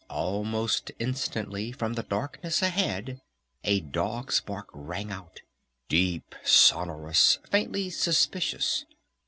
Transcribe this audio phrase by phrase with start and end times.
[0.09, 3.21] Almost instantly from the darkness ahead
[3.63, 5.41] a dog's bark rang out,
[5.89, 8.87] deep, sonorous, faintly suspicious.